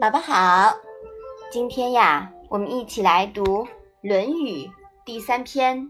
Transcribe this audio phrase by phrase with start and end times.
[0.00, 0.78] 宝宝好，
[1.52, 3.44] 今天呀，我们一起来读
[4.00, 4.64] 《论语》
[5.04, 5.76] 第三篇《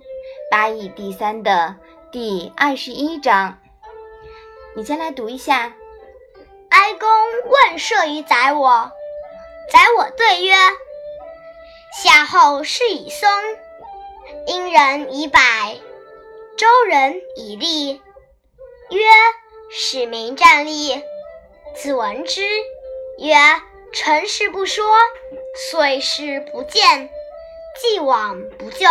[0.50, 1.77] 八义第三》的
[2.11, 3.57] 第二十一章。
[4.75, 5.75] 你先来读一下。
[6.70, 7.09] 哀公
[7.68, 8.91] 问射于宰我，
[9.70, 10.54] 宰我对曰
[12.02, 13.30] ：“夏后氏以松，
[14.48, 15.40] 殷人以柏，
[16.56, 18.02] 周人以栗。”
[18.90, 19.00] 曰
[19.70, 21.00] ：“使民战栗。”
[21.77, 22.43] 子闻之
[23.18, 23.36] 曰
[23.93, 24.85] ：“成事不说，
[25.71, 27.11] 遂事不见，
[27.80, 28.86] 既往不咎。”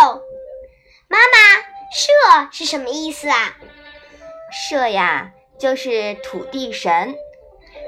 [1.08, 1.60] 妈妈，
[1.92, 3.56] 社是什么意思啊？
[4.52, 7.14] 社呀，就是土地神，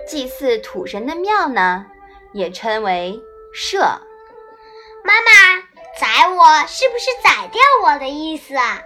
[0.07, 1.87] 祭祀土神的庙呢，
[2.33, 3.21] 也称为
[3.55, 3.79] 社。
[5.05, 5.63] 妈妈，
[6.01, 8.83] 宰我是不是宰掉我的意思啊？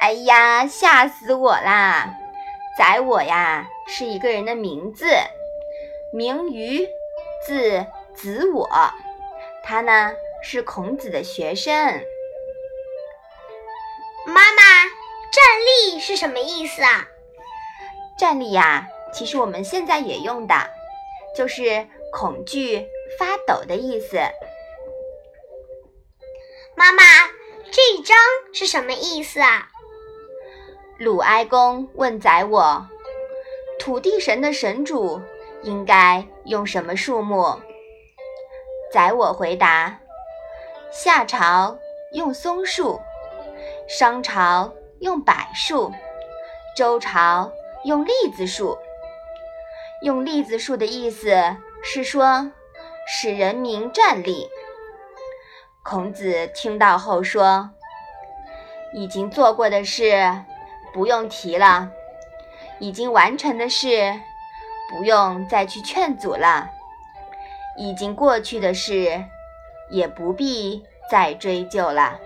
[0.00, 2.14] 哎呀，吓死我啦！
[2.78, 5.06] 宰我呀，是一个人的名字。
[6.12, 6.88] 名于，
[7.44, 8.68] 字子我，
[9.64, 11.74] 他呢是孔子的学生。
[14.26, 14.62] 妈妈，
[15.32, 15.44] 站
[15.92, 17.08] 立是什么意思啊？
[18.18, 20.54] 站立呀，其实我们现在也用的，
[21.34, 22.86] 就是恐惧、
[23.18, 24.18] 发抖的意思。
[26.76, 27.02] 妈妈，
[27.72, 28.16] 这一章
[28.52, 29.68] 是什么意思啊？
[30.98, 32.86] 鲁哀公问宰我，
[33.78, 35.20] 土地神的神主。
[35.62, 37.60] 应该用什么树木？
[38.92, 40.00] 宰我回答：
[40.90, 41.78] 夏朝
[42.12, 42.98] 用松树，
[43.86, 45.92] 商朝用柏树，
[46.74, 47.52] 周朝
[47.84, 48.76] 用栗子树。
[50.02, 52.50] 用栗子树的意思是说
[53.06, 54.48] 使人民站立。
[55.82, 57.70] 孔子听到后说
[58.94, 60.42] ：“已经做过的事
[60.92, 61.90] 不用提了，
[62.78, 64.18] 已经完成的事。”
[64.90, 66.68] 不用再去劝阻了，
[67.78, 69.24] 已经过去的事，
[69.88, 72.18] 也不必再追究了。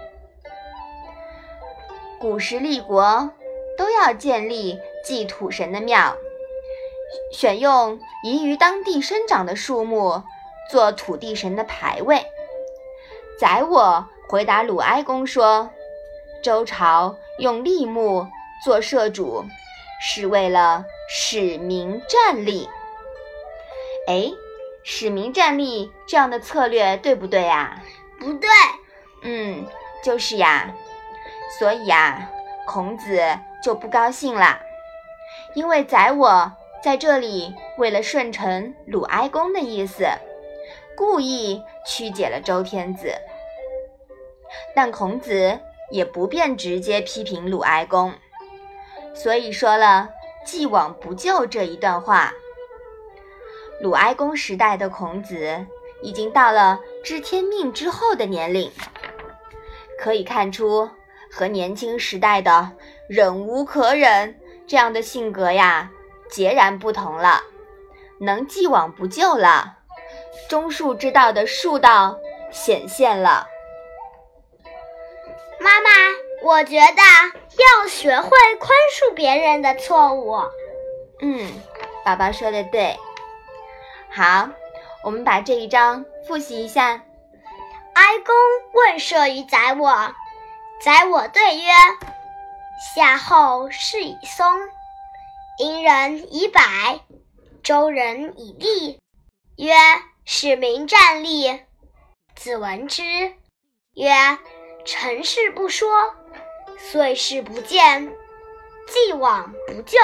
[2.19, 3.31] 古时立国
[3.77, 6.17] 都要建立祭土神的庙，
[7.35, 10.23] 选用宜于当地生长的树木
[10.71, 12.25] 做土地神的牌位。
[13.39, 15.69] 宰我回答鲁哀公说
[16.43, 18.27] ：“周朝用栗木
[18.65, 19.45] 做社主，
[20.01, 22.69] 是为了。”使民站立，
[24.07, 24.31] 哎，
[24.83, 27.83] 使民站立这样的策略对不对呀？
[28.19, 28.49] 不对，
[29.23, 29.67] 嗯，
[30.03, 30.75] 就是呀。
[31.59, 32.31] 所以呀，
[32.67, 33.21] 孔子
[33.63, 34.61] 就不高兴了，
[35.55, 36.51] 因为宰我
[36.83, 40.07] 在这里为了顺承鲁哀公的意思，
[40.97, 43.15] 故意曲解了周天子。
[44.75, 45.61] 但孔子
[45.91, 48.15] 也不便直接批评鲁哀公，
[49.15, 50.11] 所以说了。
[50.45, 52.33] 既往不咎这一段话，
[53.81, 55.67] 鲁哀公时代的孔子
[56.03, 58.71] 已经到了知天命之后的年龄，
[59.99, 60.89] 可以看出
[61.33, 62.71] 和年轻时代的
[63.09, 65.91] 忍无可忍这样的性格呀
[66.31, 67.43] 截然不同了，
[68.21, 69.79] 能既往不咎了，
[70.49, 72.19] 中恕之道的恕道
[72.51, 73.47] 显现了。
[75.59, 75.91] 妈妈，
[76.45, 77.41] 我觉得。
[77.57, 80.37] 要学会宽恕别人的错误。
[81.21, 81.53] 嗯，
[82.05, 82.99] 宝宝说的对。
[84.11, 84.49] 好，
[85.05, 87.05] 我们把这一章复习一下。
[87.93, 88.35] 哀公
[88.73, 90.13] 问射于宰我，
[90.83, 91.71] 宰我对曰
[92.97, 94.53] ：“夏后氏以松，
[95.59, 96.61] 殷人以柏，
[97.63, 98.99] 周人以栗。”
[99.57, 99.73] 曰
[100.27, 101.61] ：“使民战栗。”
[102.35, 103.05] 子闻之
[103.95, 104.13] 曰
[104.85, 105.89] ：“成事不说。”
[106.91, 108.07] 遂事不见，
[108.87, 109.99] 既往不咎。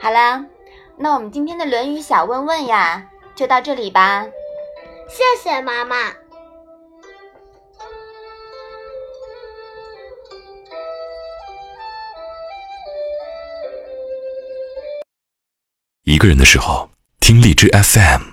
[0.00, 0.44] 好了，
[0.96, 4.26] 那我们今天的《论语》小问问呀，就到这里吧。
[5.08, 6.14] 谢谢妈妈。
[16.02, 16.90] 一个人的时候，
[17.20, 18.29] 听荔枝 FM。